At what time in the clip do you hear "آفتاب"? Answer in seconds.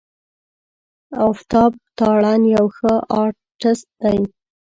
1.29-1.71